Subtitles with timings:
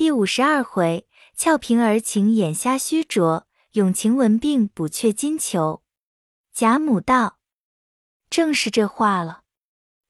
[0.00, 1.06] 第五十二回，
[1.36, 5.82] 俏平儿情眼瞎虚拙，永晴文病补却金裘。
[6.54, 7.36] 贾母道
[8.30, 9.42] ：“正是这话了。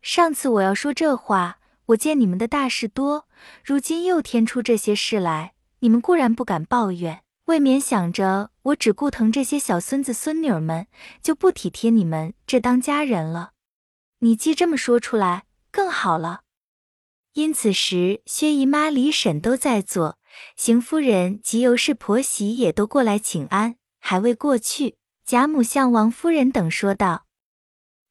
[0.00, 3.26] 上次我要说这话，我见你们的大事多，
[3.64, 10.86] 如今又添出这些事来，你们固然不敢抱怨，未免想着我只顾疼这些小孙子孙女儿们，
[11.20, 13.54] 就不体贴你们这当家人了。
[14.20, 16.42] 你既这么说出来，更好了。”
[17.34, 20.18] 因此时，薛姨妈、李婶都在座，
[20.56, 24.96] 邢夫人及尤氏婆媳也都过来请安，还未过去。
[25.24, 27.26] 贾母向王夫人等说道：“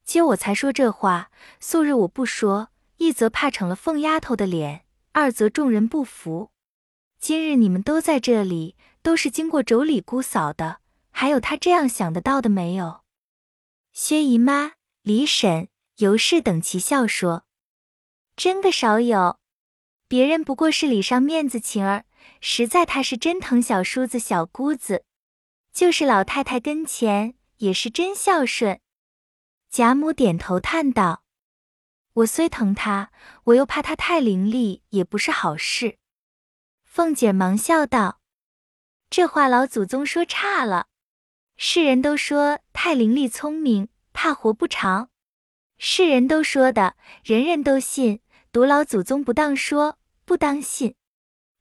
[0.04, 1.30] 今我才说这话，
[1.60, 6.50] 素日我不说，一则怕成了凤丫头的脸，二则众人不服。
[7.20, 10.78] 今日你们都在这里，都是经过妯娌姑嫂的，
[11.10, 13.02] 还有她这样想得到的没有？”
[13.92, 17.44] 薛姨妈、李婶、尤氏等齐笑说。
[18.40, 19.38] 真个少有，
[20.08, 22.06] 别人不过是礼上面子情儿，
[22.40, 25.04] 实在他是真疼小叔子小姑子，
[25.74, 28.80] 就是老太太跟前也是真孝顺。
[29.68, 31.22] 贾母点头叹道
[32.24, 33.12] ：“我虽疼他，
[33.44, 35.98] 我又怕他太伶俐，也不是好事。”
[36.82, 38.22] 凤姐忙笑道
[39.10, 40.86] ：“这话老祖宗说差了，
[41.58, 45.10] 世人都说太伶俐聪明，怕活不长，
[45.76, 50.96] 世人都说的，人人都信。”读老祖宗不当说，不当信。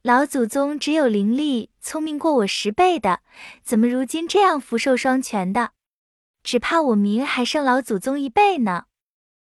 [0.02, 3.22] 老祖宗只有伶俐聪明过我十倍的，
[3.62, 5.74] 怎么如今这样福寿双全的？
[6.42, 8.86] 只怕我明还胜老祖宗一倍呢。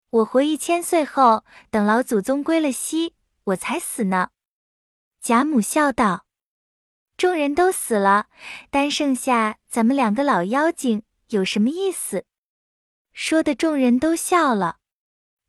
[0.09, 3.13] 我活一千岁后，等老祖宗归了西，
[3.44, 4.30] 我才死呢。
[5.19, 6.25] 贾母笑道
[7.17, 8.28] ：“众人都死了，
[8.69, 12.23] 单剩下咱们两个老妖精，有什么意思？”
[13.11, 14.78] 说的众人都笑了。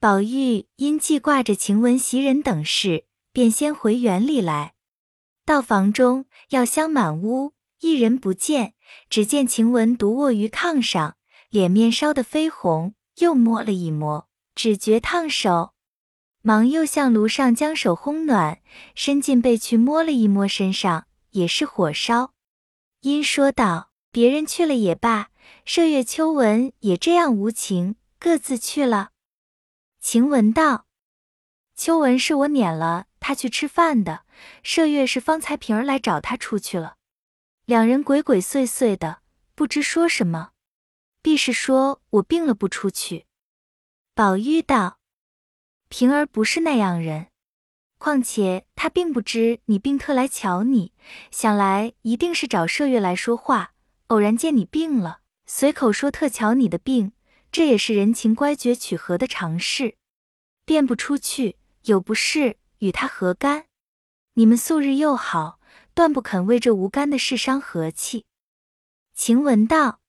[0.04, 4.74] 宝玉因记挂着晴雯袭人等事，便先回园里来。
[5.46, 8.74] 到房中，药香满屋，一人不见，
[9.08, 11.16] 只见晴雯独卧于炕上，
[11.48, 15.72] 脸面烧得绯红，又摸了一摸，只觉烫手，
[16.42, 18.60] 忙又向炉上将手烘暖，
[18.94, 22.34] 伸进被去摸了一摸身上，也是火烧。
[23.00, 25.30] 因说道：“别人去了也罢，
[25.66, 29.12] 麝月、秋纹也这样无情，各自去了。”
[30.04, 30.84] 晴雯道
[31.74, 34.26] ：“秋纹是我撵了他去吃饭的，
[34.62, 36.96] 麝月是方才平儿来找他出去了，
[37.64, 39.22] 两人鬼鬼祟祟的，
[39.54, 40.50] 不知说什么，
[41.22, 43.24] 必是说我病了不出去。”
[44.14, 44.98] 宝玉道
[45.88, 47.28] ：“平儿不是那样人，
[47.96, 50.92] 况且他并不知你病特来瞧你，
[51.30, 53.72] 想来一定是找麝月来说话，
[54.08, 57.12] 偶然见你病了，随口说特瞧你的病。”
[57.54, 59.96] 这也是人情乖觉取和的常事，
[60.64, 63.66] 便不出去，有不是与他何干？
[64.32, 65.60] 你们素日又好，
[65.94, 68.26] 断不肯为这无干的事伤和气。
[69.14, 70.00] 晴雯道：“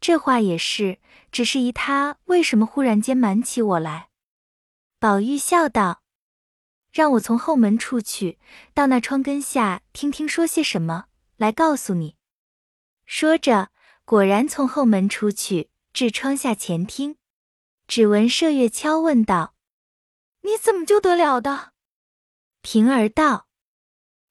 [0.00, 4.08] 这话也是，只是疑他为什么忽然间瞒起我来。”
[4.98, 6.00] 宝玉笑道
[6.90, 8.38] ：“让我从后门出去，
[8.72, 12.16] 到那窗根下听听说些什么，来告诉你。”
[13.04, 13.70] 说着，
[14.06, 15.68] 果然从后门出去。
[15.94, 17.14] 至窗下前听，
[17.86, 19.54] 只闻麝月悄问道
[20.42, 21.70] ：“你怎么就得了的？”
[22.62, 23.46] 平儿道：“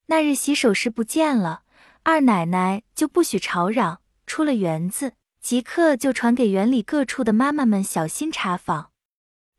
[0.08, 1.64] 那日洗手时不见了，
[2.04, 8.92] 二奶奶就不许吵嚷，出了园子，即刻就传给园里各处的妈妈们小心查访。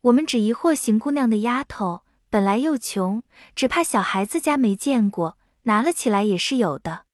[0.02, 3.22] 我们只疑惑邢姑娘的丫头本来又穷，
[3.56, 7.06] 只怕小孩子家没见过，拿了起来也是有的。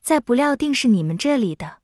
[0.00, 1.80] 再不料定是你们这里的。”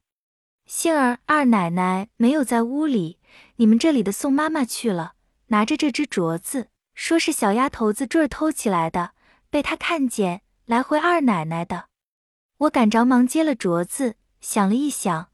[0.68, 3.16] 幸儿二奶奶没有在屋里，
[3.56, 5.14] 你们这里的宋妈妈去了，
[5.46, 9.12] 拿着这只镯子，说是小丫头子坠儿偷起来的，
[9.48, 11.86] 被她看见，来回二奶奶的。
[12.58, 15.28] 我赶着忙接了镯子，想了一想，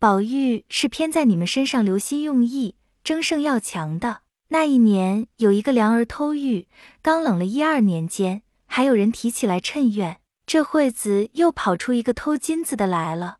[0.00, 2.74] 宝玉是偏在你们身上留心用意，
[3.04, 4.22] 争胜要强的。
[4.48, 6.66] 那一年有一个良儿偷玉，
[7.00, 13.36] 刚冷了一二年间，还有人提起来趁怨，这会子又跑出一个偷金子的来了。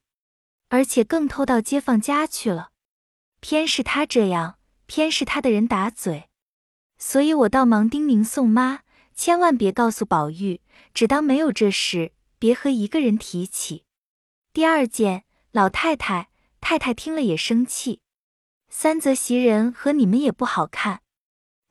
[0.70, 2.70] 而且更偷到街坊家去了，
[3.40, 4.56] 偏是他这样，
[4.87, 6.31] 偏是他的人打嘴，
[6.96, 8.81] 所以我倒忙叮咛宋妈，
[9.14, 10.61] 千万别告诉宝玉，
[10.94, 13.84] 只当没有这事，别和一个人提起。
[14.52, 16.31] 第二件，老太太、
[16.61, 18.00] 太太听了也生气；
[18.69, 21.02] 三则袭人和你们也不好看，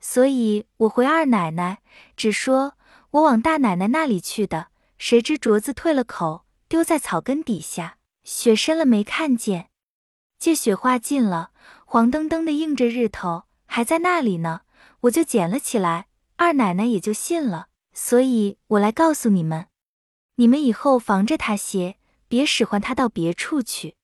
[0.02, 1.82] 所以我回二奶奶，
[2.18, 2.74] 只说
[3.12, 4.68] 我往大奶奶那里去的，
[4.98, 7.99] 谁知镯子退了口，丢在草根底下。
[8.32, 9.72] 雪深了没看见，
[10.38, 11.52] 借雪化尽了，
[11.84, 14.62] 黄澄澄的映着日头，还在那里呢。
[15.02, 19.70] 我就捡了起来，二奶奶也就信了，所以我来告诉你们。
[20.36, 21.98] 你们以后防着他些，
[22.28, 23.96] 别使唤他到别处去。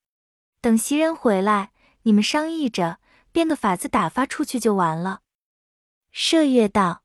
[0.60, 1.71] 等袭人回来，
[2.01, 3.00] 你们商议着，
[3.31, 5.21] 变个法子打发出去就完了。”
[6.12, 7.04] 麝月道：“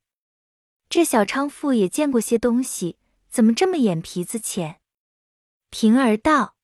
[0.88, 2.96] 这小娼妇也见过些东西，
[3.28, 4.81] 怎么这么眼皮子浅？”
[5.69, 6.55] 平儿道：“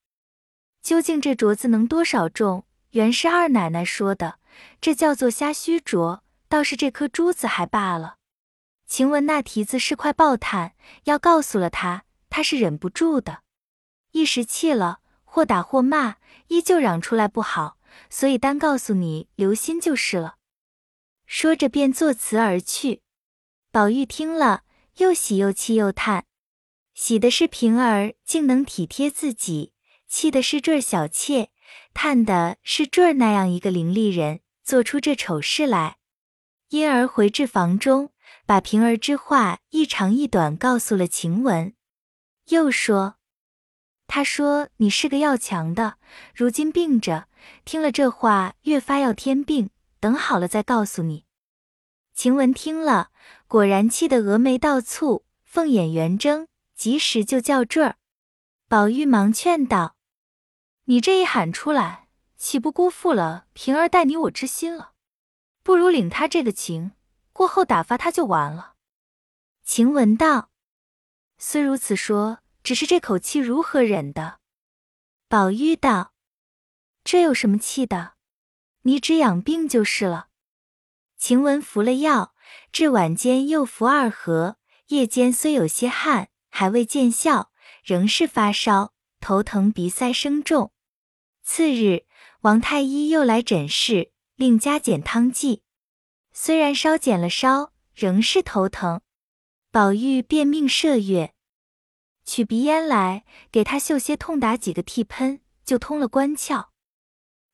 [0.86, 2.64] 究竟这镯子能多少重？
[2.90, 4.38] 原是二奶奶说的，
[4.80, 8.18] 这叫做瞎须镯，倒是这颗珠子还罢了。
[8.86, 13.40] 晴雯那蹄子是块爆炭，要告诉了他，他是忍不住的，
[14.12, 17.78] 一时气了，或打或骂，依旧嚷出来不好，
[18.08, 20.36] 所以单告诉你，留心就是了。”
[21.26, 23.02] 说着便作辞而去。
[23.72, 24.62] 宝玉听了，
[24.98, 26.26] 又喜又气又叹。
[26.94, 29.72] 喜的是平儿竟能体贴自己，
[30.08, 31.50] 气的是坠儿小妾，
[31.94, 35.96] 叹的是坠儿那样一个伶俐人做出这丑事来。
[36.68, 38.12] 因而回至房中，
[38.44, 41.74] 把平儿之话一长一短告诉了晴雯，
[42.48, 43.16] 又说
[44.06, 45.98] ：“他说你是个要强的，
[46.34, 47.28] 如今病着，
[47.64, 49.70] 听了这话越发要添病，
[50.00, 51.24] 等好了再告诉你。”
[52.14, 53.10] 晴雯听了，
[53.46, 56.48] 果然气得蛾眉倒蹙，凤眼圆睁。
[56.76, 57.96] 及时就叫坠儿，
[58.68, 59.95] 宝玉忙劝道
[60.86, 64.92] ：“你这一喊出来，岂不辜负了平儿待你我之心了？
[65.62, 66.92] 不如领他这个情，
[67.32, 68.74] 过后打发他就完了。”
[69.64, 70.50] 晴雯道
[71.38, 74.38] ：“虽如此说，只是这口气如何忍的？”
[75.28, 76.12] 宝玉道
[77.04, 78.14] ：“这有什么气的？
[78.82, 80.28] 你只养病就是了。”
[81.18, 82.34] 晴雯服了药，
[82.70, 86.28] 至晚间又服二合，夜间虽有些汗。
[86.48, 87.52] 还未见效，
[87.84, 90.72] 仍是发烧、头疼、鼻塞声重。
[91.48, 92.04] 次日，
[92.40, 95.62] 王太医又来诊视，令加减汤剂。
[96.32, 99.00] 虽然烧减了烧，仍是头疼。
[99.70, 101.34] 宝玉便命麝月
[102.24, 106.66] 取鼻烟来，给他嗅些痛打几个嚏喷，就通了关窍。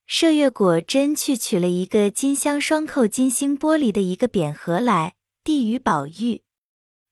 [0.09, 6.43] 麝月果真去取了一个金镶双扣金星玻璃的一个扁盒来，递与宝玉。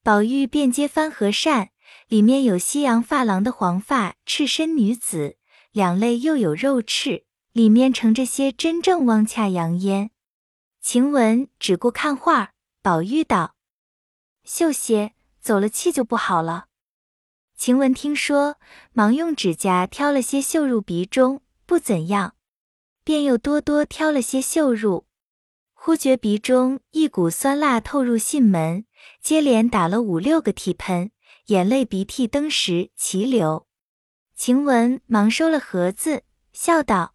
[0.02, 1.68] 宝玉便接翻和扇。
[2.06, 5.36] 里面有西洋发廊的黄发赤身女子，
[5.72, 10.10] 两肋又有肉翅，里面盛着些真正汪恰洋烟。
[10.80, 13.54] 晴雯只顾看画，宝玉道
[14.42, 16.66] ：“秀些，走了气就不好了。”
[17.56, 18.56] 晴雯听说，
[18.92, 22.34] 忙用指甲挑了些绣入鼻中，不怎样，
[23.04, 25.06] 便又多多挑了些绣入。
[25.72, 28.86] 忽觉鼻中一股酸辣透入囟门，
[29.22, 31.12] 接连打了五六个涕喷。
[31.46, 33.66] 眼泪鼻涕登时齐流，
[34.40, 37.14] 晴雯忙收了盒子，笑道：“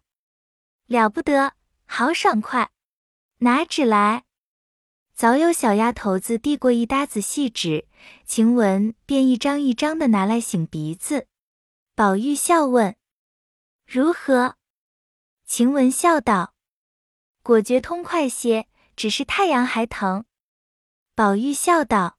[0.86, 2.70] 了不得，好爽快！
[3.38, 4.26] 拿纸来。”
[5.12, 7.88] 早有小丫头子递过一沓子细纸，
[8.24, 11.26] 晴雯便一张一张的拿来擤鼻子。
[11.96, 12.94] 宝玉笑问
[13.84, 14.54] ：“如何？”
[15.44, 16.54] 晴雯笑道
[17.42, 20.26] ：“果觉通快些，只是太阳还疼。”
[21.16, 22.18] 宝玉笑道。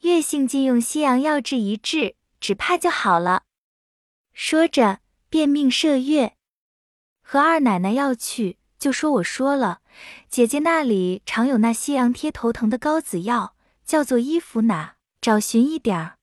[0.00, 3.44] 月性尽用西洋药治一治，只怕就好了。
[4.42, 6.34] 说着，便命麝月
[7.22, 9.82] 和二奶奶要去，就说我说了，
[10.30, 13.54] 姐姐那里常有那西洋贴头疼的膏子药，
[13.84, 16.16] 叫做衣服哪，找寻一点儿。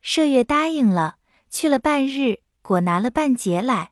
[0.00, 1.16] 麝月答应了，
[1.50, 3.90] 去了半日，果拿了半截来，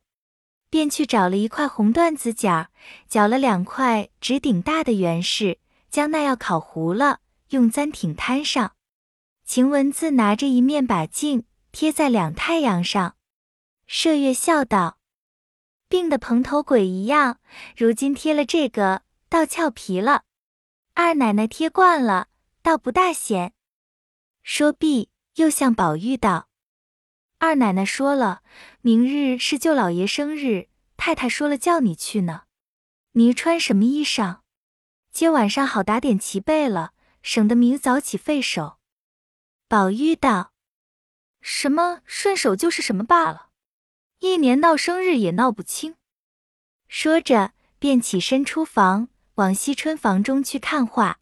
[0.71, 2.69] 便去找了一块红缎子角，
[3.09, 5.59] 绞了两块直顶大的圆式，
[5.91, 7.19] 将那药烤糊了，
[7.49, 8.75] 用簪挺摊上。
[9.45, 13.17] 晴雯自拿着一面把镜贴在两太阳上，
[13.93, 14.99] 麝月笑道
[15.87, 17.41] ：“病得蓬头鬼一样，
[17.77, 20.25] 如今贴了这个，倒俏皮了。
[20.95, 22.29] 二奶奶贴惯了，
[22.63, 23.53] 倒不大显。”
[24.43, 26.49] 说毕，又向宝玉道
[27.37, 28.43] ：“二奶奶说了，
[28.81, 32.45] 明日是舅老爷生日，太太说了叫你去呢。
[33.13, 34.39] 你穿什么衣裳？
[35.11, 38.79] 今晚上好打点齐备了，省得明早起费手。”
[39.69, 40.55] 宝玉道
[41.43, 43.51] ：“什么顺手就是什么罢了，
[44.23, 45.97] 一年闹生日也闹不清。”
[46.87, 51.19] 说着，便起身出房，往惜春房中去看画。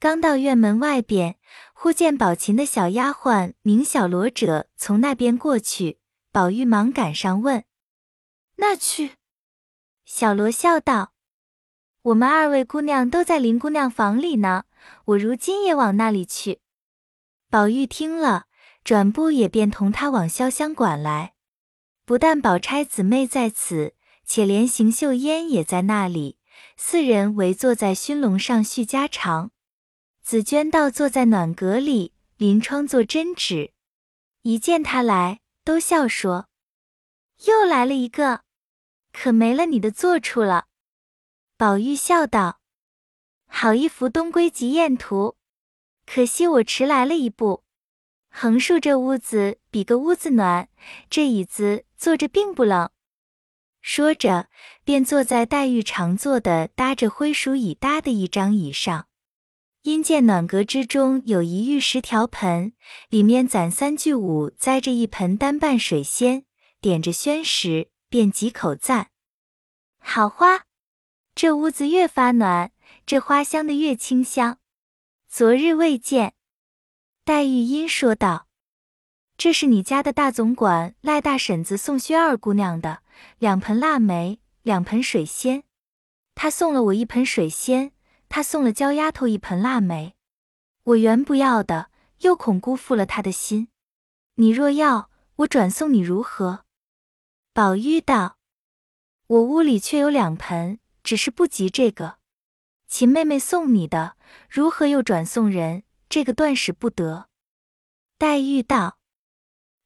[0.00, 1.36] 刚到院门外边，
[1.74, 5.98] 忽见宝琴的小丫鬟明小罗者从那边过去，
[6.32, 7.64] 宝玉忙赶上问
[8.56, 9.16] ：“那去？”
[10.06, 11.12] 小罗笑道
[12.02, 14.64] ：“我们二位姑娘都在林姑娘房里呢，
[15.04, 16.60] 我如今也往那里去。”
[17.50, 18.46] 宝玉听了，
[18.82, 21.31] 转步也便同他往潇湘馆来。
[22.12, 23.94] 不但宝钗姊妹在此，
[24.26, 26.36] 且连邢岫烟也在那里。
[26.76, 29.50] 四人围坐在熏笼上叙家常。
[30.20, 33.72] 紫鹃倒坐在暖阁里，临窗做针纸。
[34.42, 36.48] 一见他来，都笑说
[37.48, 38.42] ：“又来了一个，
[39.10, 40.66] 可没了你的坐处了。”
[41.56, 42.60] 宝玉笑道
[43.48, 45.38] ：“好一幅东归极艳图，
[46.04, 47.64] 可惜我迟来了一步。
[48.34, 50.68] 横竖这屋子比个屋子暖，
[51.10, 52.90] 这椅子坐着并不冷。”
[53.80, 54.48] 说着，
[54.82, 59.06] 便坐在黛玉常坐的搭着灰鼠椅搭的一张椅上。
[59.82, 62.72] 因见暖阁之中有一玉石条盆，
[63.08, 66.44] 里面攒三聚五，栽着一盆单瓣水仙，
[66.80, 69.10] 点着宣石，便几口赞
[69.98, 70.64] ：“好花！
[71.36, 72.72] 这屋子越发暖，
[73.06, 74.58] 这花香的越清香。
[75.28, 76.34] 昨日未见。”
[77.24, 78.48] 黛玉因说道
[79.42, 83.02] ：“这是你家的大总管赖大婶子送薛二姑娘的
[83.40, 85.64] 两盆腊梅，两盆水仙。
[86.36, 87.90] 她送了我一盆水仙。”
[88.30, 90.14] 他送了焦丫头一盆腊梅，
[90.84, 93.66] 我原不要的，又恐辜负了他的心。
[94.36, 96.64] 你若要，我转送你如何？
[97.52, 98.38] 宝玉道
[99.26, 102.18] ：“我屋里却有两盆，只是不及这个。
[102.86, 104.16] 秦妹妹送你的，
[104.48, 105.82] 如何又转送人？
[106.08, 107.26] 这个断使不得。”
[108.16, 108.98] 黛玉道：“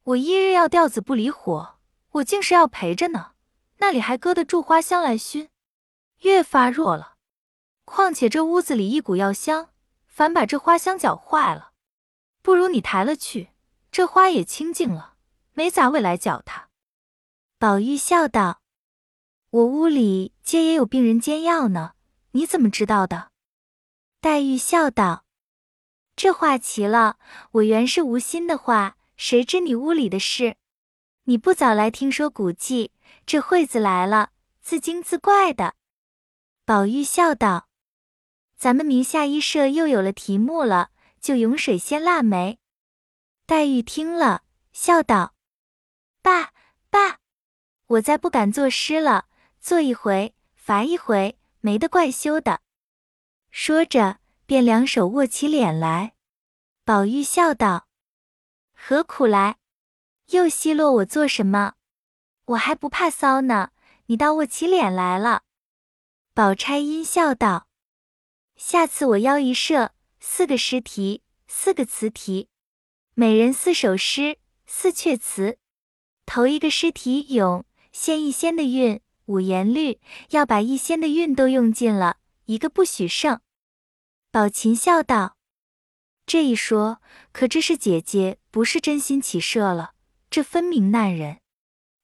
[0.07, 1.79] 我一日要吊子不离火，
[2.11, 3.31] 我竟是要陪着呢，
[3.79, 5.49] 那里还搁得住花香来熏？
[6.19, 7.15] 越发弱了。”
[7.83, 9.71] 况且这屋子里一股药香，
[10.05, 11.73] 反把这花香搅坏了。
[12.41, 13.49] 不如你抬了去，
[13.91, 15.15] 这花也清净了，
[15.51, 16.69] 没杂味来搅它。
[17.59, 18.61] 宝玉笑道
[19.51, 21.95] ：“我屋里皆也有病人煎药呢，
[22.31, 23.31] 你怎么知道的？”
[24.21, 25.25] 黛玉笑道
[26.15, 27.17] ：“这话奇了，
[27.51, 30.55] 我原是无心的话，谁知你屋里的事？
[31.23, 32.91] 你不早来听说古迹，
[33.25, 34.29] 这惠子来了，
[34.61, 35.75] 自惊自怪的。”
[36.63, 37.67] 宝玉笑道。
[38.55, 40.89] 咱们名下一社又有了题目了，
[41.21, 42.59] 就咏水仙腊梅。
[43.45, 44.43] 黛玉听了，
[44.73, 45.35] 笑道
[46.23, 46.53] ：“爸
[46.89, 47.19] 爸，
[47.85, 49.27] 我再不敢作诗了，
[49.59, 52.61] 做一回罚一回，没得怪羞的。”
[53.51, 56.15] 说着，便两手握起脸来。
[56.83, 57.86] 宝玉笑道
[58.79, 59.57] ：“何苦来？
[60.27, 61.73] 又奚落我做什么？
[62.45, 63.71] 我还不怕骚呢，
[64.05, 65.43] 你倒握起脸来了。”
[66.33, 67.67] 宝钗阴笑道。
[68.55, 72.49] 下次我邀一社，四个诗题，四个词题，
[73.13, 75.57] 每人四首诗，四阙词。
[76.25, 83.41] 头一个诗题咏仙一仙的韵，五言律，要把一仙的韵都用尽了，一个不许剩。
[84.31, 85.36] 宝琴笑道
[86.27, 89.91] ：“这一说，可知是姐姐不是真心起社了？
[90.29, 91.37] 这分明难人。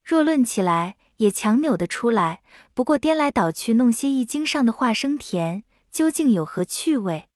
[0.01, 2.41] 若论起来，也强扭得出来。
[2.73, 7.27] 不过颠来倒去，弄些易经上的话生甜。”究竟有何趣味？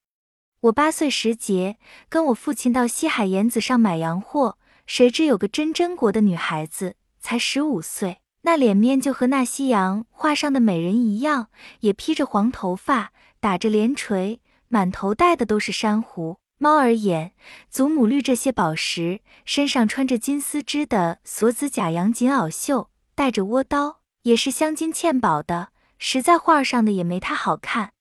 [0.62, 1.78] 我八岁时节，
[2.08, 11.50] 跟我父亲到西海盐子上买洋货，谁知有个真真国的女孩子，才十五岁，那脸面就和那西洋画上的美人一样，
[11.82, 14.40] 也披着黄头发，打着连垂，
[14.70, 17.34] 满头戴的都是珊瑚、猫儿眼、
[17.70, 27.94] 祖母绿这些宝石，身上穿着金丝织的锁子假洋锦袄袖，带着倭刀，也是镶金嵌宝的，实在画上的也没他好看。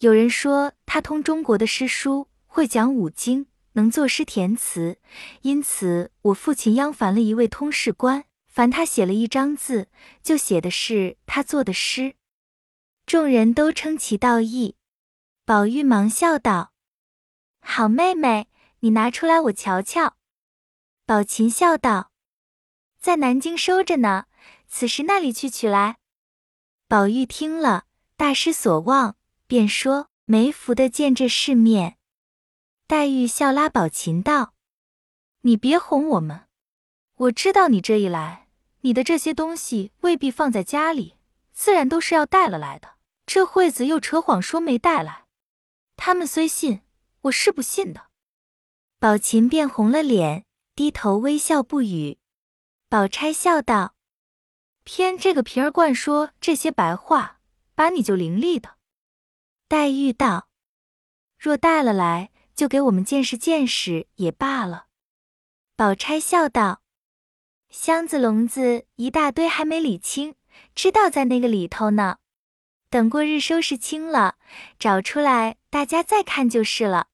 [0.00, 4.98] 有人说他通中国的诗书，会讲五经，能作诗填词，
[5.42, 9.88] 因此我父亲央烦了一位通事官，烦他写了一张字，
[10.20, 12.16] 就写的是他作的诗。
[13.06, 14.74] 众人都称其道义。
[15.46, 16.72] 宝玉忙笑道
[17.64, 18.48] ：“好妹妹，
[18.80, 20.16] 你拿出来我瞧瞧。”
[21.04, 22.12] 宝琴笑道
[23.00, 24.26] ：“在南京收着呢，
[24.68, 25.96] 此时那里去取来？”
[26.86, 29.16] 宝玉听了，大失所望。
[29.46, 31.98] 便说没福的见这世面。
[32.86, 34.54] 黛玉笑拉宝琴道
[35.42, 36.48] ：“你别哄我们，
[37.16, 38.48] 我知道你这一来，
[38.80, 41.18] 你的这些东西未必放在家里，
[41.52, 42.94] 自然都是要带了来的。
[43.26, 45.26] 这惠子又扯谎说没带来，
[45.94, 46.80] 他们虽信，
[47.24, 48.06] 我是不信的。”
[48.98, 52.18] 宝琴便红了脸，低头微笑不语。
[52.88, 53.94] 宝钗笑道
[54.84, 57.40] ：“偏这个瓶儿惯说这些白话，
[57.74, 58.76] 把你就伶俐的。”
[59.68, 60.48] 黛玉道
[61.38, 64.86] ：“若带了来，就给我们见识见识也罢了。”
[65.76, 66.82] 宝钗笑道
[67.68, 70.36] ：“箱子笼子一大堆，还没理清，
[70.74, 72.18] 知道在那个里头呢。
[72.90, 74.36] 等过日收拾清了，
[74.78, 77.08] 找出来，大家再看就是了。”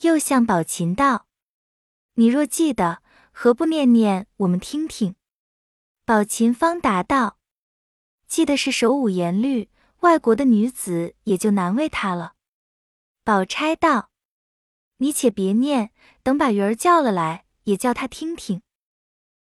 [0.00, 1.26] 又向宝琴道
[2.14, 5.16] ：“你若记得，何不念念，我们听听？”
[6.04, 7.38] 宝琴方答道
[8.28, 9.70] ：“记得是首五言律。”
[10.00, 12.34] 外国的女子也就难为她了。
[13.24, 14.10] 宝钗道
[14.98, 18.60] ：“你且别念，等把鱼儿叫了来，也叫他听听。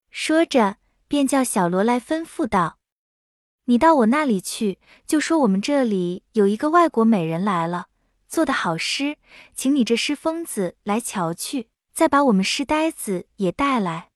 [0.09, 0.77] 说着，
[1.09, 2.79] 便叫小罗来吩咐道
[3.65, 7.87] ：“你到我那里去，就说我们这里有一个外国美人来了，
[8.33, 9.19] 做的好诗，
[9.53, 14.09] 请你这诗疯子来瞧去，再把我们诗呆子也带来。”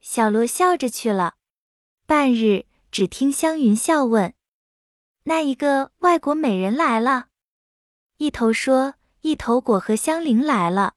[0.00, 1.34] 小罗笑着去了。
[2.06, 4.32] 半日，只听湘云笑问
[5.24, 7.26] ：“那一个外国美人来了？”
[8.16, 10.94] 一头说：“一头果和香菱来了。”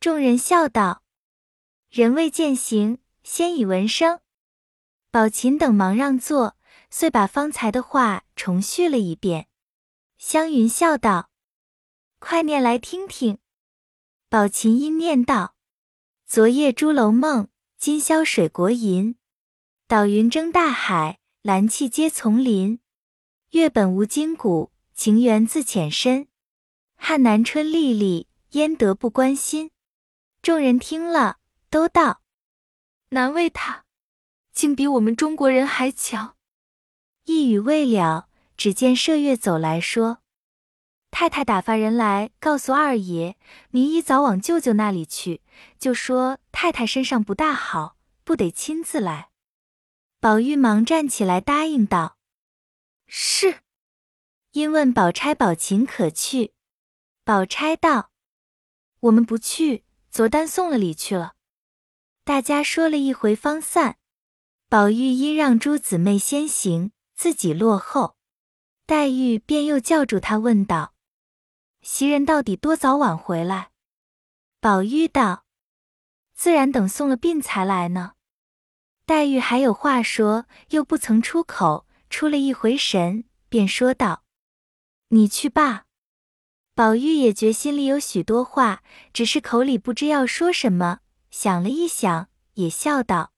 [0.00, 1.04] 众人笑道
[1.88, 4.18] ：“人未见形，先已闻声。”
[5.12, 6.56] 宝琴等忙让座，
[6.90, 9.46] 遂把方才的话重叙了一遍。
[10.18, 11.29] 湘云笑道
[12.20, 13.38] ：“快念来听听。”
[14.30, 15.56] 宝琴音念道
[16.28, 19.16] ：“昨夜朱楼梦，今宵水国吟。
[19.88, 22.78] 岛云争大海，蓝气接丛林。
[23.50, 26.28] 月本无筋骨，情缘自浅深。
[26.94, 29.72] 汉南春历历，焉得不关心？”
[30.42, 32.22] 众人听了，都道
[33.10, 33.84] ：“难为他，
[34.52, 36.36] 竟比我们中国人还强。”
[37.24, 40.19] 一语未了，只见麝月走来说
[41.10, 43.36] ：“太太打发人来告诉二爷，
[43.70, 45.42] 明一早往舅舅那里去，
[45.78, 49.30] 就说太太身上不大好，不得亲自来。”
[50.20, 52.16] 宝玉忙站起来答应道
[53.06, 53.60] ：“是。”
[54.52, 56.52] 因问宝钗、宝琴可去，
[57.24, 58.10] 宝钗道
[59.00, 61.34] ：“我们不去，昨单送了礼去了。”
[62.24, 63.96] 大家说了一回，方散。
[64.68, 68.16] 宝玉因让诸姊妹先行，自己落后。
[68.86, 70.94] 黛玉便又叫住他，问道
[71.82, 73.70] ：“袭人到底多早晚回来？”
[74.60, 75.44] 宝玉道
[76.34, 78.12] ：“自然等送了殡才来呢。”
[79.06, 84.24] 黛玉还有话说，又不曾出口，出了一回神，便说道
[85.08, 85.86] ：“你去罢。”
[86.76, 88.82] 宝玉也觉心里有许多话，
[89.12, 93.32] 只是口里不知要说什么，想了一想，也笑道：“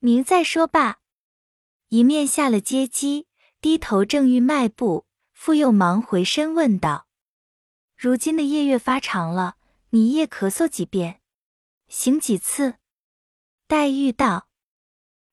[0.00, 0.98] 明再说罢。”
[1.88, 3.26] 一面下了阶机，
[3.60, 7.06] 低头正欲迈步，复又忙回身问道
[8.02, 9.54] ：“如今的夜月发长了，
[9.90, 11.20] 你夜咳嗽几遍，
[11.86, 12.74] 醒几次？”
[13.68, 14.48] 黛玉道。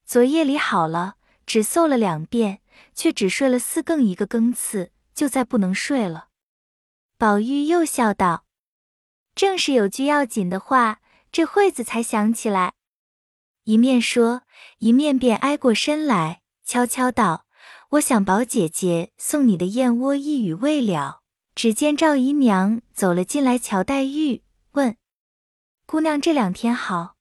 [0.05, 1.15] 昨夜里好了，
[1.47, 2.61] 只嗽了两遍，
[2.93, 6.27] 却只睡了四更一个更次，就再不能睡了。
[7.17, 8.45] 宝玉又笑道
[9.33, 11.01] ：“正是有句要紧的话，
[11.31, 12.75] 这会子才想起来。”
[13.65, 14.43] 一面说，
[14.77, 17.47] 一面便挨过身来，悄悄道
[17.97, 21.18] ：“我想宝姐姐送你的燕窝一语未了，
[21.59, 24.95] 只见赵姨娘走了进来，瞧黛玉，问
[25.85, 27.17] ：‘姑娘这两天好？’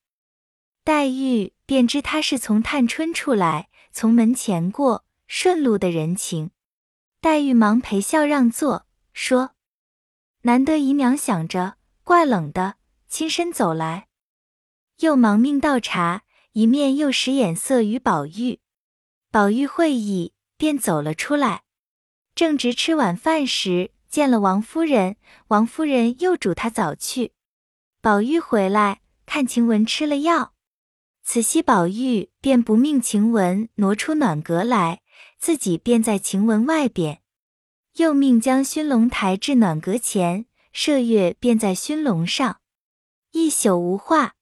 [0.87, 6.53] 黛玉。”便知他是从探春出来，从门前过，顺路的人情。
[7.20, 9.57] 黛玉忙陪笑让座，说
[10.42, 12.77] ：“难得姨娘想着，怪冷的，
[13.09, 14.07] 亲身走来。”
[15.03, 16.22] 又忙命倒茶，
[16.53, 18.61] 一面又使眼色与宝玉。
[19.33, 21.64] 宝玉会意，便走了出来。
[22.37, 25.16] 正值吃晚饭时，见了王夫人，
[25.49, 27.33] 王夫人又嘱他早去。
[28.01, 30.55] 宝玉回来，看晴雯吃了药。
[31.23, 35.03] 此夕，宝玉便不命晴雯挪出暖阁来，
[35.38, 37.21] 自己便在晴雯外边，
[37.97, 42.61] 又命将熏笼抬至暖阁前，麝月便在熏笼上，
[43.33, 44.37] 一宿无话。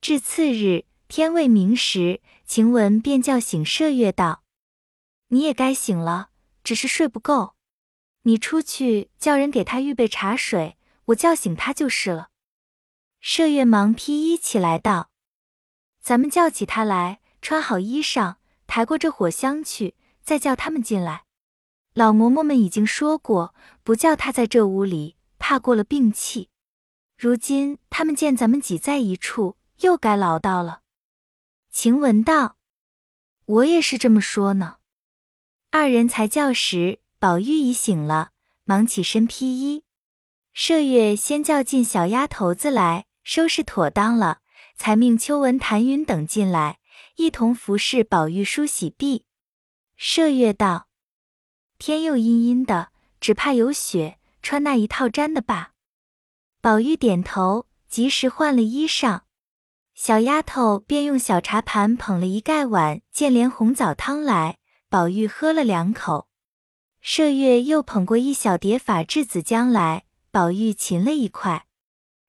[0.00, 4.44] 至次日天未明时，晴雯便叫醒麝月道
[5.28, 6.28] ：“你也该醒了，
[6.62, 7.54] 只是睡不够，
[8.22, 12.30] 你出去叫人给他预备茶水，我叫醒他就是了。”
[13.22, 15.10] 麝月忙披衣起来道。
[16.00, 21.24] 咱们叫起他来，穿好衣裳，抬过这火箱去，再叫他们进来。
[21.94, 23.54] 老嬷嬷们已经说过，
[23.84, 26.48] 不叫他在这屋里，怕过了病气。
[27.16, 30.80] 如今他们见咱们挤在一处，又该唠叨了。
[31.70, 32.56] 晴雯道
[33.46, 34.78] ：“我也是这么说呢。”
[35.70, 38.30] 二人才叫时，宝玉已醒了，
[38.64, 39.84] 忙起身披衣。
[40.52, 44.40] 麝月先叫进小丫头子来，收拾妥当了。
[44.74, 46.80] 才命秋文、谭云等进来，
[47.14, 49.24] 一同服侍宝玉梳洗毕。
[49.96, 50.88] 麝月道
[51.78, 52.88] ：“天又阴阴的，
[53.20, 55.74] 只怕有雪，穿那一套毡的罢。”
[56.60, 59.20] 宝玉点头，及时换了衣裳。
[59.94, 64.58] 小丫头便用小茶盘捧了一盖碗见莲红枣汤来，
[64.88, 66.26] 宝玉喝了两口。
[67.04, 71.66] 麝月又捧过一小碟法制子浆来，宝玉噙了一块，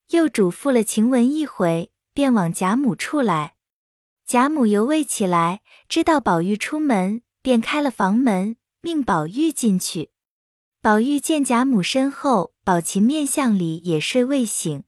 [0.09, 1.89] 又嘱咐了晴雯一回。
[2.15, 3.55] 便往贾母处来，
[4.27, 10.11] 贾母犹未起来，知道宝玉出门，便开了房门，命宝玉进去。
[10.79, 14.83] 宝玉见贾母身后，宝琴面相里也睡未醒，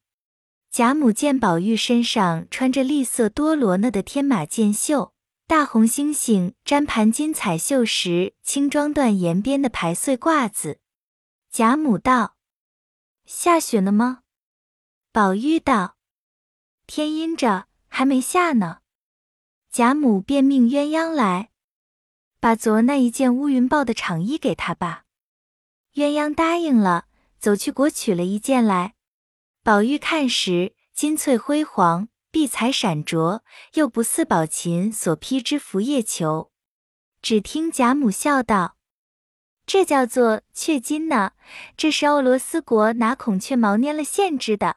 [0.69, 5.14] 贾母见宝玉身上穿着绿色多罗呢的天马箭袖，
[5.47, 10.79] 大红星星粘盘金彩绣石轻装缎沿边的排穗褂子，
[11.51, 12.36] 贾母道
[13.25, 14.23] ：“下雪了吗？”
[15.13, 15.97] 宝玉道
[16.88, 18.79] ：“天阴着，还没下呢。”
[19.69, 21.51] 贾母便命鸳鸯来，
[22.39, 25.03] 把昨那一件乌云豹的长衣给他吧。
[25.93, 27.05] 鸳鸯答应了，
[27.38, 28.95] 走去果取了一件来。
[29.62, 33.45] 宝玉看时，金翠辉煌，碧彩闪灼，
[33.76, 36.52] 又不似宝琴所披之拂叶裘。
[37.21, 38.76] 只听贾母笑道
[39.65, 41.32] ：“这叫做雀金呢，
[41.78, 44.76] 这是欧罗斯国拿孔雀毛捏了线织的。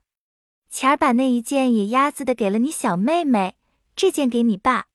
[0.71, 3.57] 前儿把那一件野鸭子的给了你小妹妹，
[3.97, 4.87] 这件给你爸。”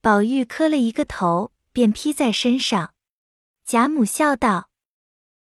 [0.00, 2.94] 宝玉磕了一个头，便披在身上。
[3.64, 4.70] 贾母笑道：“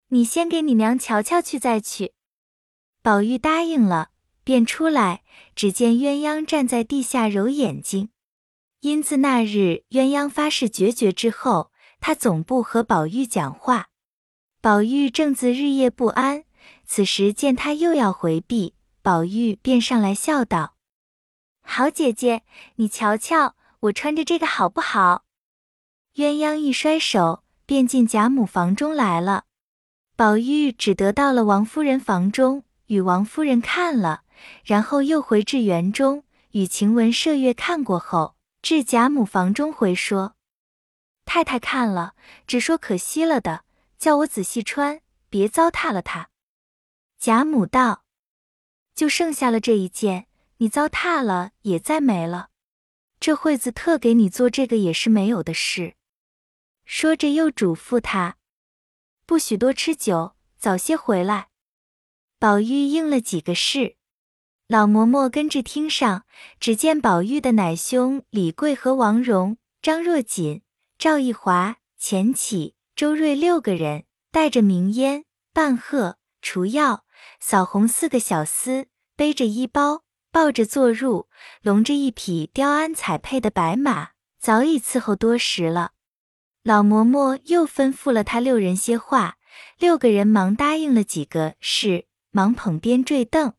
[0.10, 2.15] 你先给你娘瞧瞧去，再去。”
[3.04, 4.10] 宝玉答应了，
[4.43, 5.23] 便出来，
[5.56, 8.10] 只见鸳鸯站在地下揉眼睛。
[8.82, 13.88] 因自那日鸳鸯发誓决绝之后，他总不和宝玉讲话。
[14.62, 16.43] 宝玉正自日夜不安，
[16.86, 20.75] 此时见他又要回避，宝玉便上来笑道
[21.63, 22.43] ：“好姐姐，
[22.75, 25.23] 你瞧瞧我穿着这个好不好？”
[26.15, 29.45] 鸳鸯一甩手，便进贾母房中来了。
[30.15, 32.63] 宝玉只得到了王夫人房中。
[32.88, 34.23] 与王夫人看了，
[34.63, 40.36] 然后又回至园中，与晴雯、麝月看过后，至贾母房中回说
[41.25, 42.15] ：“太太看了，
[42.47, 43.65] 只说可惜了的，
[43.97, 46.29] 叫我仔细穿，别糟蹋了它。”
[47.19, 48.03] 贾母道
[48.93, 50.27] ：“就剩下了这一件，
[50.58, 52.49] 你糟蹋了也再没了。
[53.19, 55.95] 这会子特给你做这个也是没有的事。”
[56.86, 58.36] 说着又嘱咐他
[59.25, 61.47] ：“不许多吃酒，早些回来。”
[62.38, 63.95] 宝玉应了几个事，
[64.73, 66.25] 老嬷嬷跟着厅上，
[66.59, 70.63] 只见宝玉的奶兄李贵和王荣、张若锦、
[70.97, 77.05] 赵一华、钱起、周瑞六个人，带着明烟、半鹤、除药、
[77.39, 81.27] 扫红四个小厮，背着衣包，抱着坐入，
[81.62, 85.91] 笼着一匹雕鞍彩配的白马，早已伺候多时了。
[86.63, 89.38] 老嬷嬷又吩咐了他六人些话，
[89.77, 92.07] 六个人忙答应了几个事。
[92.31, 93.53] 忙捧鞭坠凳，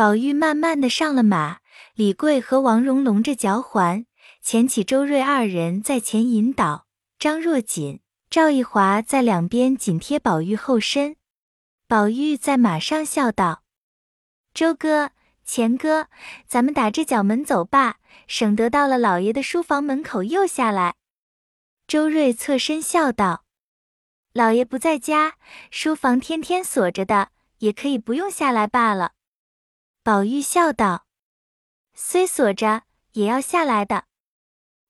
[0.00, 1.58] 宝玉慢慢的上了马。
[1.94, 4.06] 李贵和王荣隆着脚环，
[4.40, 6.86] 前起周瑞二人在前引导，
[7.18, 11.16] 张若锦、赵一华在两边紧贴宝玉后身。
[11.86, 13.62] 宝玉在马上笑道
[14.54, 15.10] ：“周哥、
[15.44, 16.08] 钱哥，
[16.46, 20.94] 咱们打这角门走吧，省得到了老爷的书房门口又下来。”
[21.86, 23.44] 周瑞侧身笑道
[24.32, 25.34] ：“老爷不在家，
[25.70, 27.28] 书房天天锁着的。”
[27.60, 29.12] 也可以不用下来罢了。
[30.02, 31.04] 宝玉笑道
[31.92, 34.04] ：“虽锁着，也要下来的。”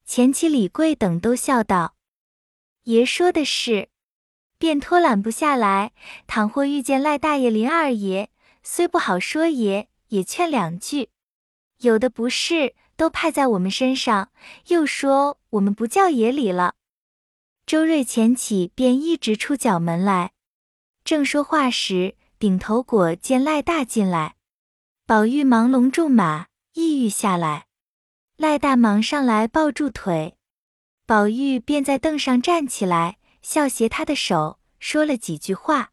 [0.06, 1.96] 前妻李贵等都笑道
[2.84, 3.88] ：“爷说的是，
[4.56, 5.90] 便拖懒不下来。
[6.28, 8.28] 倘或遇见赖大爷、林二爷，
[8.62, 11.10] 虽不好说爷，也劝两句。
[11.78, 14.30] 有的不是，都派在我们身上，
[14.68, 16.76] 又说我们不叫爷礼了。”
[17.66, 20.30] 周瑞前起便一直出角门来，
[21.02, 22.16] 正说话时。
[22.38, 24.36] 顶头果见赖大进来，
[25.10, 27.66] 宝玉忙龙住马，意欲下来。
[28.36, 30.36] 赖大忙上来抱住腿，
[31.04, 35.90] 宝玉便在凳上站起来，笑携他的手，说了几句话。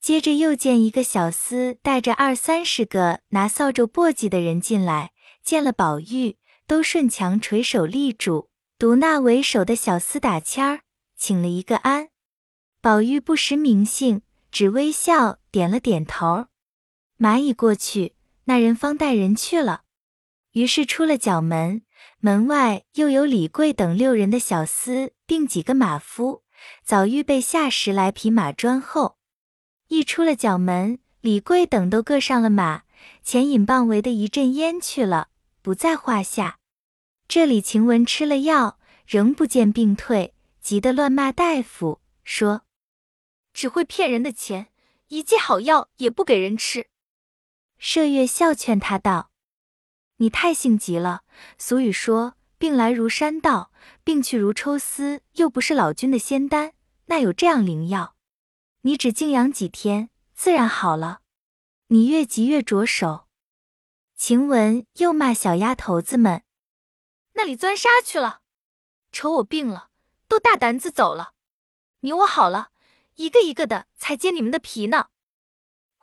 [0.00, 5.12] 接着又见一个小厮带着二三十个拿扫帚簸箕的人进来，
[5.44, 6.36] 见了宝玉，
[6.66, 10.80] 都顺墙垂手立住，独那为首的小厮打签儿，
[11.16, 12.08] 请了一个安。
[12.80, 14.22] 宝玉不识名姓。
[14.50, 16.46] 只微笑点了点头，
[17.16, 19.82] 蚂蚁过去，那人方带人去了。
[20.52, 21.82] 于是出了角门，
[22.18, 26.42] 门外又有李贵等六人的小厮，并几个马夫，
[26.84, 29.18] 早预备下十来匹马专后。
[29.88, 32.82] 一出了角门，李贵等都各上了马，
[33.22, 35.28] 前引棒围的一阵烟去了，
[35.62, 36.58] 不在话下。
[37.28, 42.62] 这里晴雯吃了药，仍不见病退，急得乱骂大夫，说。
[43.52, 44.68] 只会骗人的钱，
[45.08, 46.88] 一剂好药也不给人吃。
[47.80, 49.30] 麝月笑劝他道
[50.18, 51.22] ：“你太性急了。
[51.56, 53.72] 俗语说，病来如山倒，
[54.04, 56.74] 病去如抽丝，又不是老君的仙丹，
[57.06, 58.14] 那有这样灵药？
[58.82, 61.20] 你只静养几天，自然好了。
[61.86, 63.26] 你越急越着手。”
[64.14, 66.42] 晴雯又骂小丫头子们
[67.32, 68.42] ：“那里钻沙去了？
[69.10, 69.88] 瞅我病了，
[70.28, 71.32] 都大胆子走了。
[72.00, 72.72] 你我好了。”
[73.16, 75.08] 一个一个的才揭你们的皮呢。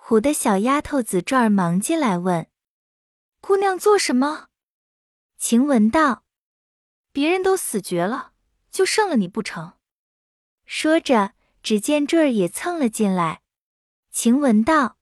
[0.08, 2.48] 唬的小丫头子转儿忙进来问
[3.44, 4.48] ：“姑娘做什么？
[5.38, 6.24] 晴雯道
[7.12, 8.32] ：“别人都死绝了，
[8.72, 9.74] 就剩了你不成？”
[10.64, 13.42] 说着，只见坠儿也蹭了进来。
[14.10, 14.98] 晴雯道：“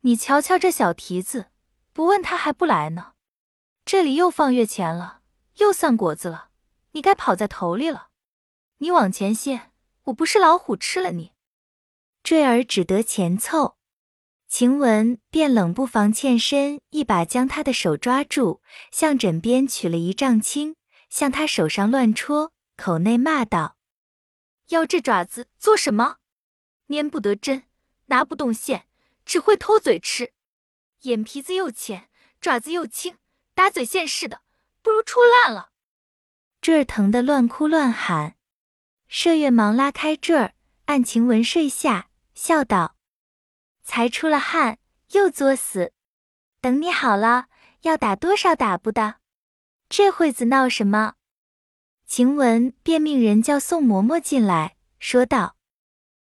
[0.00, 1.50] 你瞧瞧这小蹄子，
[1.92, 3.12] 不问他还不来呢。
[3.84, 5.20] 这里又放月钱了，
[5.56, 6.48] 又散果子了，
[6.92, 8.08] 你该跑在头里了。
[8.78, 9.70] 你往前些，
[10.04, 11.34] 我不是老虎吃了你。”
[12.24, 13.76] 坠儿只得前凑。
[14.56, 18.60] 晴雯便冷不防欠身，一把将他的手抓住，
[18.92, 20.76] 向枕边取了一丈青，
[21.10, 23.76] 向他手上乱戳，口内骂道
[24.70, 26.18] ：“要这爪子做什么？
[26.86, 27.64] 粘不得针，
[28.06, 28.86] 拿不动线，
[29.26, 30.32] 只会偷嘴吃。
[31.00, 32.08] 眼皮子又浅，
[32.40, 33.16] 爪子又轻，
[33.56, 34.42] 打嘴线似的，
[34.82, 35.70] 不如戳烂了。”
[36.62, 38.36] 坠儿疼得乱哭乱喊，
[39.10, 42.94] 麝月忙拉开坠儿，按晴雯睡下，笑道。
[43.84, 44.78] 才出了汗，
[45.12, 45.92] 又作死。
[46.60, 47.46] 等你好了，
[47.82, 49.16] 要打多少打不的？
[49.88, 51.14] 这会子闹什么？
[52.06, 55.56] 晴雯便命人叫宋嬷嬷进来，说道：“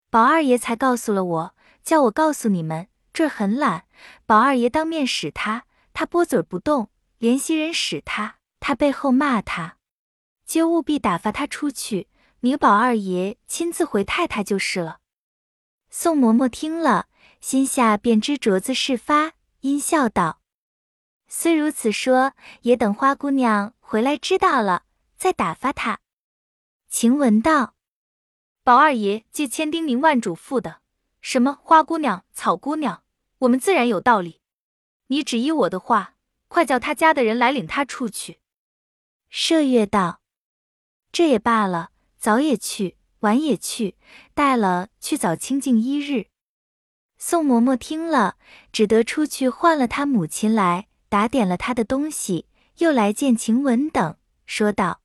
[0.08, 3.86] 宝二爷才告诉了我，叫我告诉你们，这儿很懒。
[4.24, 6.86] 宝二爷当面使他，他拨嘴不动；
[7.18, 9.76] 怜惜人使他，他背后骂他。
[10.46, 12.08] 就务必打发他出去，
[12.40, 15.00] 你宝二爷亲自回太太就是了。”
[15.90, 17.08] 宋嬷嬷听了。
[17.40, 20.40] 心下便知镯子事发，阴笑道
[21.26, 24.84] ：“虽如此说，也等花姑娘回来知道了，
[25.16, 26.00] 再打发她。”
[26.88, 27.74] 晴雯道
[28.62, 30.82] ：“宝二爷既千叮咛万嘱咐的，
[31.20, 33.04] 什么花姑娘、草姑娘，
[33.38, 34.42] 我们自然有道理。
[35.06, 36.16] 你只依我的话，
[36.48, 38.40] 快叫他家的人来领他出去。”
[39.32, 40.20] 麝月道
[41.10, 43.96] ：“这也罢了，早也去，晚也去，
[44.34, 46.26] 待了去早清净一日。”
[47.22, 48.38] 宋嬷嬷听了，
[48.72, 52.46] 只得出去唤了他母亲来，打点了他的东西，
[52.78, 55.02] 又来见晴雯等，说道：“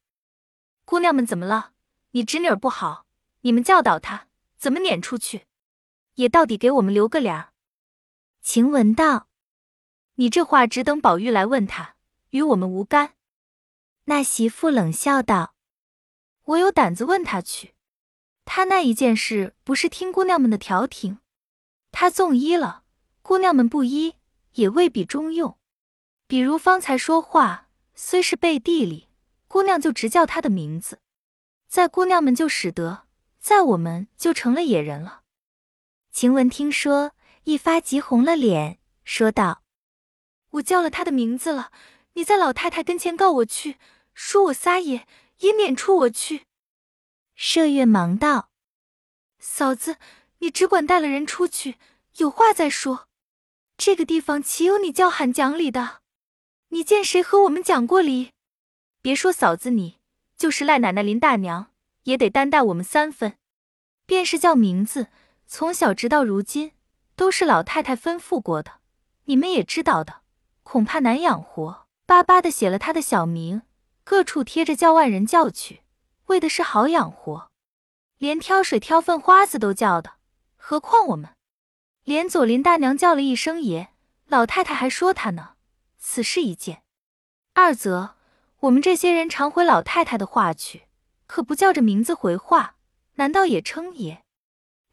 [0.85, 1.73] 姑娘们怎么了？
[2.11, 3.05] 你侄女儿不好，
[3.41, 5.45] 你们教导她怎么撵出去，
[6.13, 7.49] 也到底给我们留个脸。”
[8.41, 9.27] 晴雯道
[10.15, 11.95] ：“你这话只等宝玉来问他，
[12.29, 13.15] 与我们无干。”
[14.07, 15.53] 那媳妇冷笑道
[16.45, 17.75] ：“我有胆子问他去，
[18.45, 21.19] 他那一件事不是听姑娘们的调停。”
[21.97, 22.83] 他纵依了，
[23.21, 24.15] 姑娘们不依，
[24.55, 25.57] 也未必中用。
[26.27, 29.07] 比如方才说话，虽是背地里，
[29.47, 30.99] 姑娘就直叫他的名字，
[31.69, 33.07] 在姑娘们就使得，
[33.39, 35.21] 在我们就成了野人了。
[36.11, 37.13] 晴雯听说，
[37.45, 39.63] 一发急红了脸，说道
[40.51, 41.71] ：“我叫了他的名字了，
[42.15, 43.77] 你在老太太跟前告我去，
[44.13, 46.45] 说我撒野，也撵出我去。”
[47.39, 48.49] 麝月忙道
[49.39, 49.95] ：“嫂子。”
[50.39, 51.75] 你只管带了人出去，
[52.17, 53.07] 有话再说。
[53.77, 56.01] 这个地方岂有你叫喊讲理的？
[56.69, 58.31] 你见谁和我们讲过理？
[59.01, 59.97] 别说嫂子你，
[60.37, 61.67] 就是赖奶奶林大娘，
[62.03, 63.37] 也得担待我们三分。
[64.05, 65.07] 便是叫名字，
[65.45, 66.71] 从小直到如今，
[67.15, 68.79] 都是老太太吩咐过的，
[69.25, 70.21] 你们也知道的，
[70.63, 71.87] 恐怕难养活。
[72.05, 73.63] 巴巴的写了他的小名，
[74.03, 75.81] 各处贴着叫外人叫去，
[76.27, 77.49] 为的是好养活。
[78.17, 80.13] 连挑水挑粪花子都叫的。
[80.67, 81.29] 何况我们，
[82.05, 83.89] 连左林大娘叫了一声爷，
[84.25, 85.57] 老太太还说他呢。
[85.99, 86.81] 此事一件，
[87.53, 88.15] 二则
[88.61, 90.87] 我们这些人常回老太太的话去，
[91.27, 92.77] 可不叫这名字回话，
[93.17, 94.23] 难道也称爷？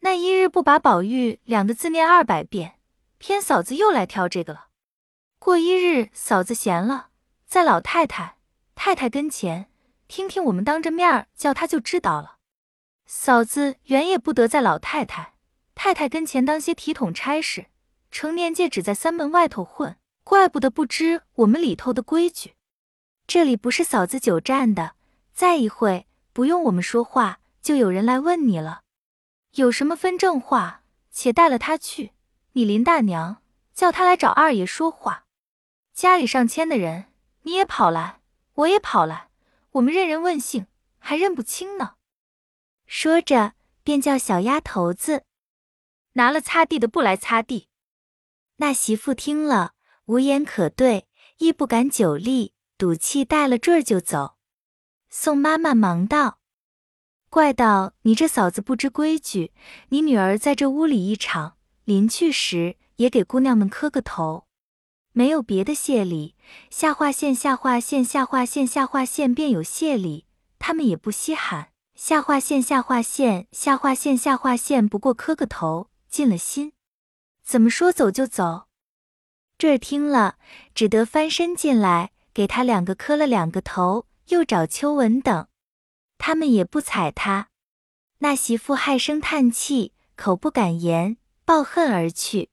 [0.01, 2.75] 那一日不把宝玉两个字念二百遍，
[3.17, 4.67] 偏嫂子又来挑这个了。
[5.39, 7.07] 过一日嫂子闲了，
[7.47, 8.37] 在老太太、
[8.75, 9.71] 太太跟前
[10.07, 12.37] 听听我们当着面叫他就知道了。
[13.07, 15.32] 嫂子原也不得在老太太。
[15.75, 17.67] 太太跟前当些体统差事，
[18.11, 22.53] 成年界只在三门外头混，怪不得不知我们里头的规矩。
[23.25, 24.95] 这里不是嫂子久站的，
[25.33, 28.81] 再一会不用我们说话，就有人来问你了。
[29.55, 32.11] 有什么分正话，且带了他去。
[32.53, 33.41] 你林大娘
[33.73, 35.25] 叫他来找二爷说话。
[35.93, 37.05] 家里上千的人，
[37.43, 38.19] 你也跑来，
[38.55, 39.29] 我也跑来，
[39.71, 40.67] 我们认人问姓，
[40.99, 41.95] 还认不清呢。
[42.85, 45.23] 说着，便叫小丫头子。
[46.13, 47.69] 拿了擦地的布来擦地，
[48.57, 49.73] 那媳妇听了
[50.05, 54.35] 无言可对，亦不敢久立，赌气带了坠儿就走。
[55.09, 56.39] 宋妈妈忙道
[57.29, 59.53] ：“怪道你这嫂子不知规矩，
[59.89, 64.47] 你女儿在这屋里一场，临去时也给姑娘们磕个头，
[65.11, 66.35] 没有别的谢礼，
[66.69, 70.25] 下划线下划线下划线下划线便有谢礼，
[70.59, 71.69] 他们也不稀罕。
[71.95, 76.73] 下划线下划线下划线下划线，不过磕个头。”尽了心，
[77.43, 78.67] 怎么说走就走？
[79.57, 80.37] 这儿听了，
[80.75, 85.47] 只得翻身进来，给他两个磕了两个头，又找秋文等，
[86.19, 87.47] 他们也不睬他。
[88.19, 92.51] 那媳妇害声叹气，口不敢言，抱恨而去。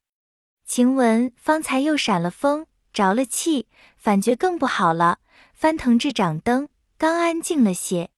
[0.64, 3.68] 晴雯方才又闪了风，着了气，
[3.98, 5.18] 反觉更不好了，
[5.52, 8.08] 翻腾至掌灯，刚安静了些，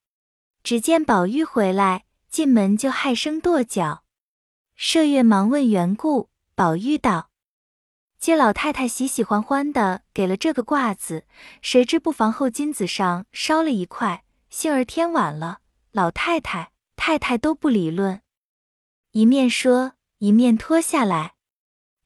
[0.62, 4.05] 只见宝玉回来，进门就唉声跺脚。
[4.85, 7.31] 麝月忙问缘故，宝玉道
[8.18, 11.25] ：“接老太太喜喜欢欢的给了这个褂子，
[11.62, 15.61] 谁知不妨后金子上烧了一块，幸而天晚了，
[15.92, 18.23] 老太太、太太都不理论。”
[19.12, 21.37] 一面说，一面脱下来。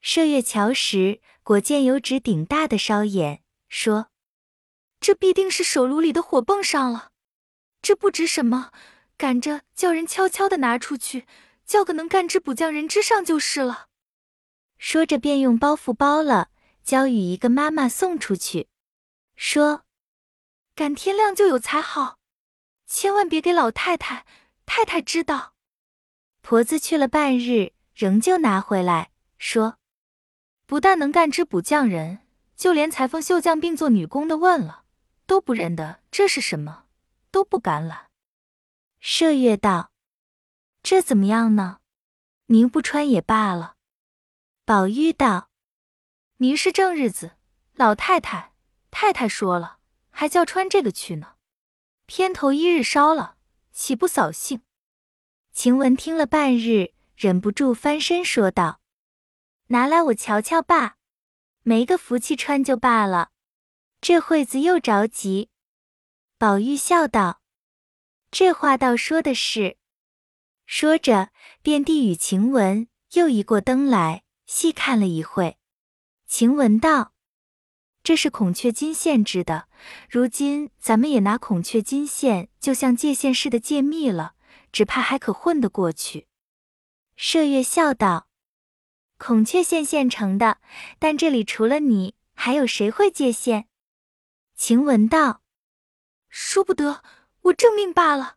[0.03, 4.09] 麝月瞧时，果见有指顶大的烧眼，说
[5.01, 7.09] ：“这必定是手炉里的火蹦上了。
[7.81, 8.71] 这不值什么，
[9.17, 11.25] 赶着叫人悄悄的拿出去，
[11.67, 13.89] 叫个能干之补匠人之上就是了。”
[14.79, 16.49] 说着便用包袱包了，
[16.83, 18.69] 交与一个妈妈送出去，
[19.35, 19.83] 说
[20.73, 22.17] ：“赶天亮就有才好，
[22.87, 24.25] 千万别给老太太、
[24.65, 25.53] 太太知道。”
[26.41, 29.77] 婆子去了半日，仍旧拿回来，说。
[30.65, 32.19] 不但能干织补匠人，
[32.55, 34.83] 就连裁缝绣匠并做女工的问了，
[35.25, 36.85] 都不认得这是什么，
[37.31, 38.09] 都不敢揽。
[39.01, 39.91] 麝月道
[40.89, 41.79] ：“这怎么样呢？
[42.45, 43.75] 您不穿也罢了。”
[44.63, 45.49] 宝玉道
[46.39, 47.33] ：“您是正日子，
[47.73, 48.53] 老太太、
[48.89, 49.79] 太太说了，
[50.11, 51.35] 还叫穿这个去呢。
[52.05, 53.35] 偏头一日烧了，
[53.73, 54.61] 岂不扫兴？”
[55.51, 58.79] 晴雯听了半日，忍不住翻身说道。
[59.65, 60.95] 拿来我瞧瞧罢，
[61.63, 63.31] 没个福气穿就罢了。
[63.99, 65.49] 这会子又着急。
[66.37, 67.41] 宝玉笑道
[68.31, 69.75] ：“这话倒说的是。”
[70.67, 71.29] 说着，
[71.61, 75.57] 便递与晴雯，又移过灯来，细看了一会。
[76.27, 77.13] 晴雯道
[78.03, 79.69] ：“这是孔雀金线织的，
[80.09, 84.33] 如今咱们也拿孔雀金线，就像借线似的借密了，
[84.73, 86.27] 只怕还可混得过去。”
[87.17, 88.27] 麝月笑道。
[89.17, 90.59] 孔雀线现成的，
[90.99, 93.69] 但这里除了你，还有谁会借线？
[94.57, 95.41] 晴雯道
[96.29, 97.01] ：“说不得，
[97.43, 98.35] 我正命罢了。”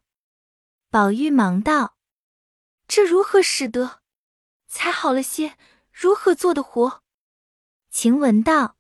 [0.91, 1.97] 宝玉忙道
[2.91, 4.01] ：“这如何使得？
[4.67, 5.57] 才好了些，
[5.93, 7.05] 如何做的活？”
[7.89, 8.77] 晴雯道：“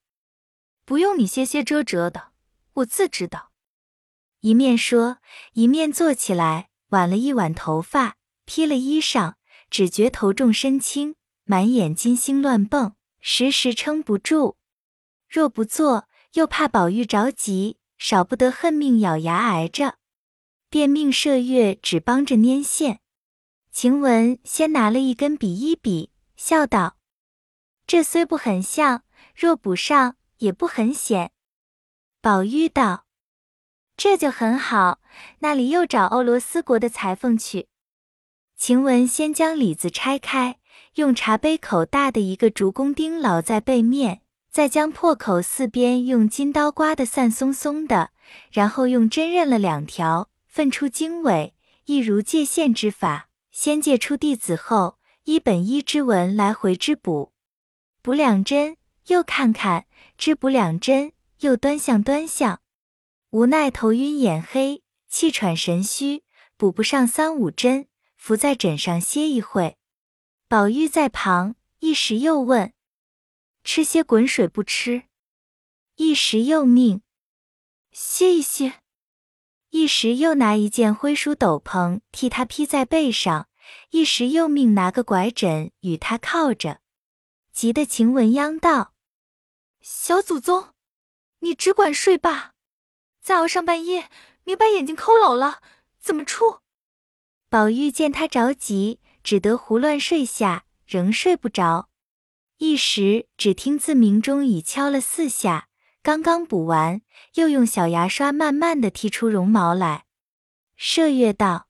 [0.84, 2.32] 不用你些些遮遮的，
[2.72, 3.52] 我自知道。”
[4.42, 5.18] 一面说，
[5.52, 9.34] 一面坐起来，挽了一挽头发，披了衣裳，
[9.70, 11.14] 只觉头重身轻。
[11.44, 14.56] 满眼金星乱蹦，时时撑不住。
[15.28, 19.98] 若不做，又怕宝玉着急，少不得恨命咬牙挨着。
[20.68, 23.00] 便命麝月只帮着拈线。
[23.72, 26.96] 晴雯先拿了一根比一比，笑道
[27.86, 29.04] ：“这虽不很像，
[29.34, 31.32] 若补上也不很显。”
[32.20, 33.06] 宝玉道
[33.96, 35.00] ：“这就很好，
[35.38, 37.68] 那里又找欧罗斯国的裁缝去。”
[38.56, 40.58] 晴雯先将里子拆开。
[40.94, 48.10] 用茶杯口大的一个竹工钉牢在背面，再将破口四边用金刀刮得散松松的，
[48.50, 51.54] 然后用针认了两条，分出经纬，
[51.84, 53.29] 一如界线之法。
[53.50, 57.32] 先借出弟子后，依本一之文来回织补，
[58.00, 59.86] 补两针，又看看，
[60.16, 62.62] 织补两针，又端详端详，
[63.30, 66.24] 无奈头晕眼黑，气喘神虚，
[66.56, 69.76] 补不上三五针，伏在枕上歇一会。
[70.48, 72.72] 宝玉在旁，一时又问
[73.62, 75.04] ：“吃些滚水不吃？”
[75.96, 77.02] 一时又命
[77.92, 78.80] ：“歇一歇。”
[79.70, 83.48] 一时又拿一件灰鼠斗篷替他披在背上，
[83.90, 86.80] 一时又命拿个拐枕与他靠着，
[87.52, 88.92] 急得晴雯央道
[89.80, 90.70] ：“小祖宗，
[91.40, 92.52] 你只管睡吧，
[93.22, 94.10] 再熬上半夜，
[94.44, 95.60] 你把眼睛抠老了，
[95.98, 96.58] 怎么出？”
[97.48, 99.00] 宝玉见他着急。
[99.22, 101.90] 只得胡乱睡下，仍睡不着。
[102.56, 105.68] 一时只听自鸣钟已敲了四下，
[106.02, 107.02] 刚刚补完，
[107.34, 110.06] 又用小牙刷慢慢的剔出绒毛来。
[110.78, 111.68] 麝月道：“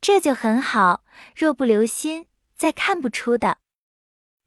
[0.00, 3.58] 这就很好，若不留心，再看不出的。”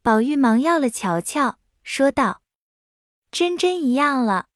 [0.02, 2.42] 宝玉忙要了瞧瞧，说道
[3.30, 4.46] ：“真真一样了。”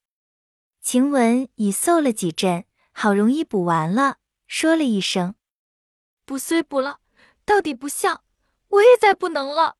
[0.81, 4.17] 晴雯已嗽了几阵，好容易补完了，
[4.47, 5.35] 说了一声
[6.25, 6.99] ：“补虽补了。”
[7.43, 8.23] 到底不像，
[8.69, 9.77] 我也再不能了。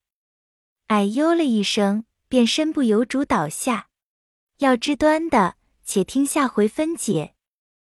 [0.87, 3.87] 哎呦了一声，便身不由主倒下。
[4.61, 7.33] 要知端的，且听下回分解。